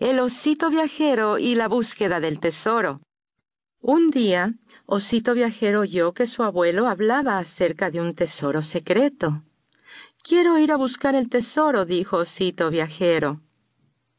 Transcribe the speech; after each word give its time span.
El 0.00 0.18
osito 0.18 0.70
viajero 0.70 1.36
y 1.36 1.54
la 1.54 1.68
búsqueda 1.68 2.20
del 2.20 2.40
tesoro. 2.40 3.02
Un 3.82 4.10
día, 4.10 4.54
Osito 4.86 5.34
Viajero 5.34 5.80
oyó 5.80 6.14
que 6.14 6.26
su 6.26 6.42
abuelo 6.42 6.86
hablaba 6.86 7.36
acerca 7.36 7.90
de 7.90 8.00
un 8.00 8.14
tesoro 8.14 8.62
secreto. 8.62 9.42
Quiero 10.22 10.56
ir 10.56 10.72
a 10.72 10.76
buscar 10.76 11.14
el 11.14 11.28
tesoro, 11.28 11.84
dijo 11.84 12.16
Osito 12.16 12.70
Viajero. 12.70 13.42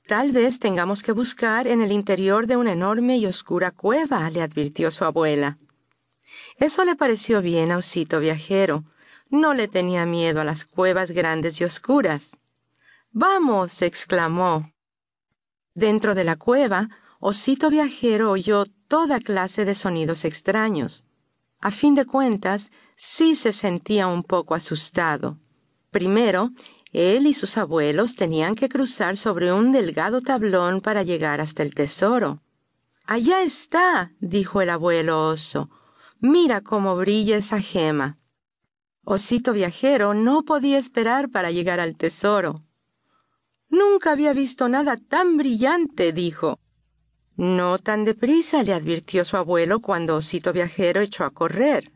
Tal 0.05 0.31
vez 0.31 0.59
tengamos 0.59 1.02
que 1.02 1.13
buscar 1.13 1.65
en 1.65 1.82
el 1.82 1.92
interior 1.92 2.46
de 2.46 2.58
una 2.58 2.74
enorme 2.74 3.18
y 3.18 3.26
oscura 3.26 3.72
cueva, 3.72 4.29
le 4.29 4.44
advirtió 4.44 4.92
su 4.92 5.04
abuela. 5.04 5.58
Eso 6.58 6.86
le 6.86 6.96
pareció 6.96 7.42
bien 7.42 7.72
a 7.72 7.78
Osito 7.78 8.20
Viajero. 8.20 8.84
No 9.32 9.56
le 9.56 9.68
tenía 9.68 10.06
miedo 10.06 10.42
a 10.42 10.44
las 10.44 10.63
cuevas 10.63 11.10
grandes 11.10 11.60
y 11.60 11.63
oscuras. 11.63 12.38
Vamos, 13.10 13.82
exclamó. 13.82 14.72
Dentro 15.82 16.13
de 16.13 16.23
la 16.23 16.36
cueva, 16.36 16.90
Osito 17.20 17.71
Viajero 17.71 18.30
oyó 18.30 18.66
toda 18.88 19.20
clase 19.20 19.66
de 19.66 19.73
sonidos 19.73 20.26
extraños. 20.26 21.05
A 21.59 21.72
fin 21.72 21.95
de 21.95 22.05
cuentas, 22.05 22.72
sí 22.95 23.34
se 23.34 23.52
sentía 23.52 24.05
un 24.05 24.22
poco 24.22 24.53
asustado. 24.53 25.39
Primero, 25.89 26.52
él 26.91 27.25
y 27.25 27.34
sus 27.34 27.58
abuelos 27.58 28.13
tenían 28.13 28.53
que 28.53 28.70
cruzar 28.70 29.17
sobre 29.17 29.52
un 29.52 29.72
delgado 29.72 30.22
tablón 30.22 30.81
para 30.81 31.02
llegar 31.02 31.41
hasta 31.41 31.63
el 31.63 31.73
tesoro. 31.73 32.44
Allá 33.08 33.41
está, 33.41 34.11
dijo 34.20 34.61
el 34.61 34.70
abuelo 34.70 35.30
oso. 35.30 35.72
Mira 36.20 36.61
cómo 36.61 36.95
brilla 36.95 37.38
esa 37.38 37.59
gema. 37.59 38.20
Osito 39.03 39.52
viajero 39.52 40.13
no 40.13 40.44
podía 40.44 40.77
esperar 40.77 41.31
para 41.31 41.50
llegar 41.50 41.80
al 41.80 41.98
tesoro. 41.98 42.61
Nunca 43.71 44.11
había 44.11 44.34
visto 44.34 44.67
nada 44.67 44.98
tan 44.98 45.38
brillante, 45.38 46.11
dijo. 46.11 46.59
No 47.38 47.80
tan 47.80 48.03
deprisa, 48.03 48.61
le 48.63 48.73
advirtió 48.73 49.23
su 49.23 49.38
abuelo 49.38 49.80
cuando 49.80 50.17
Osito 50.17 50.52
Viajero 50.52 51.00
echó 51.00 51.23
a 51.23 51.31
correr. 51.31 51.92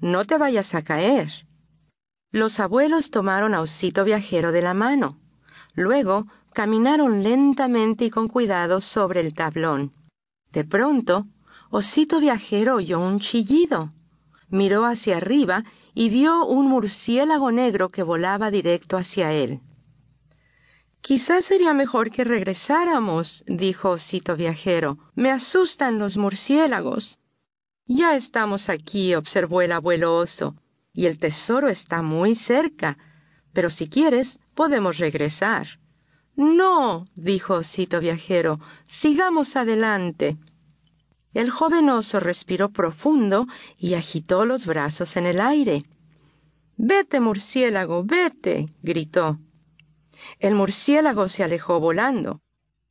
No 0.00 0.24
te 0.24 0.36
vayas 0.36 0.74
a 0.74 0.82
caer. 0.82 1.46
Los 2.32 2.58
abuelos 2.58 3.10
tomaron 3.10 3.54
a 3.54 3.60
Osito 3.60 4.04
Viajero 4.04 4.50
de 4.50 4.62
la 4.62 4.74
mano. 4.74 5.20
Luego 5.74 6.26
caminaron 6.52 7.22
lentamente 7.22 8.06
y 8.06 8.10
con 8.10 8.26
cuidado 8.26 8.80
sobre 8.80 9.20
el 9.20 9.32
tablón. 9.32 9.92
De 10.50 10.64
pronto, 10.64 11.28
Osito 11.70 12.18
Viajero 12.18 12.74
oyó 12.74 12.98
un 12.98 13.20
chillido. 13.20 13.90
Miró 14.48 14.84
hacia 14.84 15.18
arriba 15.18 15.64
y 15.94 16.08
vio 16.08 16.44
un 16.44 16.66
murciélago 16.66 17.52
negro 17.52 17.90
que 17.90 18.02
volaba 18.02 18.50
directo 18.50 18.96
hacia 18.96 19.32
él. 19.32 19.60
Quizás 21.00 21.46
sería 21.46 21.72
mejor 21.72 22.10
que 22.10 22.24
regresáramos, 22.24 23.42
dijo 23.46 23.90
Osito 23.90 24.36
Viajero. 24.36 24.98
Me 25.14 25.30
asustan 25.30 25.98
los 25.98 26.16
murciélagos. 26.16 27.18
Ya 27.86 28.14
estamos 28.16 28.68
aquí, 28.68 29.14
observó 29.14 29.62
el 29.62 29.72
abuelo 29.72 30.16
oso, 30.16 30.56
y 30.92 31.06
el 31.06 31.18
tesoro 31.18 31.68
está 31.68 32.02
muy 32.02 32.34
cerca. 32.34 32.98
Pero 33.52 33.70
si 33.70 33.88
quieres, 33.88 34.38
podemos 34.54 34.98
regresar. 34.98 35.80
No, 36.36 37.04
dijo 37.14 37.54
Osito 37.54 37.98
Viajero, 38.00 38.60
sigamos 38.88 39.56
adelante. 39.56 40.38
El 41.32 41.50
joven 41.50 41.88
oso 41.90 42.20
respiró 42.20 42.70
profundo 42.70 43.46
y 43.78 43.94
agitó 43.94 44.44
los 44.44 44.66
brazos 44.66 45.16
en 45.16 45.26
el 45.26 45.40
aire. 45.40 45.84
Vete, 46.76 47.20
murciélago, 47.20 48.04
vete, 48.04 48.66
gritó. 48.82 49.38
El 50.38 50.54
murciélago 50.54 51.28
se 51.28 51.44
alejó 51.44 51.80
volando. 51.80 52.42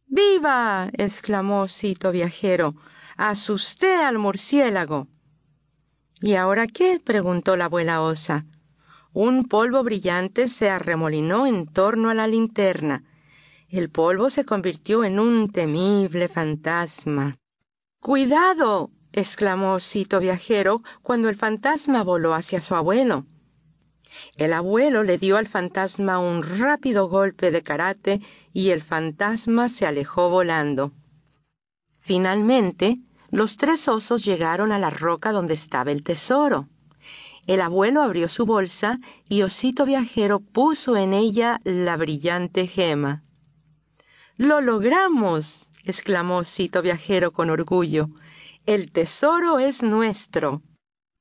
¡Viva! 0.07 0.89
exclamó 0.93 1.67
Cito 1.67 2.11
Viajero. 2.11 2.75
Asusté 3.17 3.95
al 3.95 4.17
murciélago. 4.17 5.07
¿Y 6.21 6.35
ahora 6.35 6.67
qué? 6.67 6.99
preguntó 7.03 7.55
la 7.55 7.65
abuela 7.65 8.01
osa. 8.01 8.45
Un 9.13 9.45
polvo 9.45 9.83
brillante 9.83 10.49
se 10.49 10.69
arremolinó 10.69 11.47
en 11.47 11.67
torno 11.67 12.09
a 12.09 12.13
la 12.13 12.27
linterna. 12.27 13.03
El 13.67 13.89
polvo 13.89 14.29
se 14.29 14.45
convirtió 14.45 15.03
en 15.03 15.19
un 15.19 15.51
temible 15.51 16.27
fantasma. 16.27 17.37
¡Cuidado! 17.99 18.91
exclamó 19.11 19.79
Cito 19.79 20.19
Viajero 20.19 20.81
cuando 21.01 21.29
el 21.29 21.35
fantasma 21.35 22.03
voló 22.03 22.33
hacia 22.33 22.61
su 22.61 22.75
abuelo. 22.75 23.25
El 24.37 24.53
abuelo 24.53 25.03
le 25.03 25.17
dio 25.17 25.37
al 25.37 25.47
fantasma 25.47 26.19
un 26.19 26.43
rápido 26.43 27.07
golpe 27.07 27.51
de 27.51 27.61
karate 27.61 28.21
y 28.53 28.69
el 28.69 28.81
fantasma 28.81 29.69
se 29.69 29.85
alejó 29.85 30.29
volando. 30.29 30.93
Finalmente, 31.99 32.99
los 33.31 33.57
tres 33.57 33.87
osos 33.87 34.25
llegaron 34.25 34.71
a 34.71 34.79
la 34.79 34.89
roca 34.89 35.31
donde 35.31 35.53
estaba 35.53 35.91
el 35.91 36.03
tesoro. 36.03 36.67
El 37.45 37.61
abuelo 37.61 38.01
abrió 38.01 38.27
su 38.29 38.45
bolsa 38.45 38.99
y 39.27 39.41
Osito 39.41 39.85
Viajero 39.85 40.39
puso 40.39 40.97
en 40.97 41.13
ella 41.13 41.61
la 41.63 41.97
brillante 41.97 42.67
gema. 42.67 43.23
¡Lo 44.37 44.61
logramos! 44.61 45.69
exclamó 45.83 46.37
Osito 46.37 46.81
Viajero 46.81 47.31
con 47.31 47.49
orgullo. 47.49 48.09
El 48.65 48.91
tesoro 48.91 49.59
es 49.59 49.83
nuestro. 49.83 50.61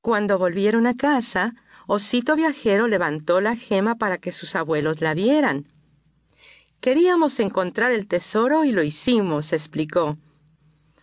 Cuando 0.01 0.37
volvieron 0.37 0.87
a 0.87 0.95
casa, 0.95 1.55
Osito 1.91 2.35
Viajero 2.35 2.87
levantó 2.87 3.41
la 3.41 3.55
gema 3.55 3.95
para 3.95 4.19
que 4.19 4.31
sus 4.31 4.55
abuelos 4.55 5.01
la 5.01 5.15
vieran. 5.15 5.67
Queríamos 6.81 7.39
encontrar 7.39 7.91
el 7.91 8.05
tesoro 8.05 8.63
y 8.63 8.71
lo 8.71 8.83
hicimos, 8.83 9.53
explicó. 9.53 10.19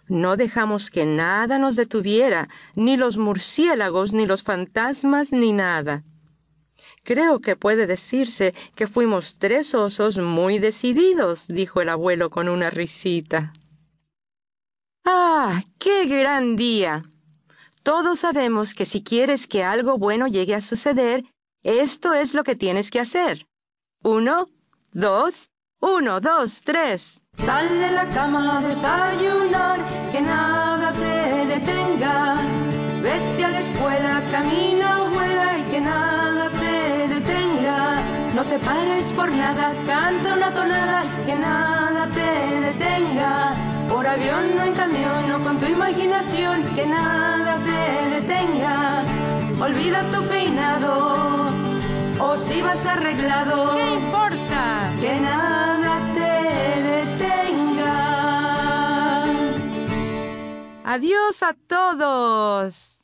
No 0.07 0.37
dejamos 0.37 0.93
que 0.93 1.05
nada 1.05 1.59
nos 1.59 1.75
detuviera, 1.75 2.49
ni 2.77 2.97
los 2.97 3.17
murciélagos, 3.17 4.13
ni 4.13 4.27
los 4.27 4.45
fantasmas, 4.45 5.33
ni 5.33 5.51
nada. 5.51 6.05
Creo 7.03 7.41
que 7.41 7.57
puede 7.57 7.89
decirse 7.89 8.55
que 8.77 8.87
fuimos 8.87 9.39
tres 9.41 9.75
osos 9.75 10.19
muy 10.19 10.61
decididos, 10.61 11.49
dijo 11.49 11.81
el 11.81 11.89
abuelo 11.89 12.31
con 12.31 12.49
una 12.49 12.71
risita. 12.71 13.53
¡Ah! 15.05 15.65
¡Qué 15.81 16.07
gran 16.07 16.55
día! 16.55 17.03
Todos 17.87 18.19
sabemos 18.19 18.75
que 18.75 18.85
si 18.85 19.05
quieres 19.05 19.47
que 19.47 19.63
algo 19.63 19.97
bueno 19.97 20.27
llegue 20.27 20.57
a 20.57 20.61
suceder, 20.61 21.25
esto 21.63 22.15
es 22.15 22.35
lo 22.35 22.43
que 22.43 22.57
tienes 22.57 22.91
que 22.91 22.99
hacer. 22.99 23.47
Uno, 24.03 24.47
dos, 24.91 25.51
uno, 25.81 26.21
dos, 26.21 26.63
tres. 26.63 27.23
Sal 27.45 27.69
de 27.69 27.93
la 27.93 28.11
cama 28.11 28.59
a 28.59 28.61
desayunar, 28.61 29.79
que 30.11 30.21
nada 30.21 30.93
te 30.95 31.47
detenga. 31.47 32.41
Vete 33.05 33.45
a 33.45 33.51
la 33.51 33.61
escuela, 33.61 34.23
camina, 34.33 35.09
vuela 35.15 35.59
y 35.61 35.63
que 35.71 35.81
nada 35.81 36.51
te 36.51 37.07
detenga. 37.15 38.03
No 38.35 38.43
te 38.47 38.59
pares 38.59 39.13
por 39.13 39.31
nada, 39.31 39.73
canta 39.87 40.35
una 40.35 40.53
tonada, 40.53 41.05
que 41.25 41.37
nada 41.37 42.09
te 42.09 42.61
detenga. 42.67 43.56
Avión, 44.17 44.57
no 44.57 44.65
en 44.65 44.73
camión, 44.73 45.29
no 45.29 45.43
con 45.45 45.59
tu 45.59 45.67
imaginación, 45.67 46.63
que 46.75 46.87
nada 46.87 47.59
te 47.69 48.15
detenga. 48.15 49.05
Olvida 49.61 50.11
tu 50.11 50.23
peinado, 50.25 51.51
o 52.19 52.37
si 52.39 52.63
vas 52.63 52.87
arreglado. 52.87 53.75
¿Qué 53.75 53.95
importa? 53.95 54.91
Que 55.03 55.21
nada 55.21 56.01
te 56.15 56.81
detenga. 56.91 57.95
Adiós 60.85 61.43
a 61.43 61.53
todos. 61.53 62.96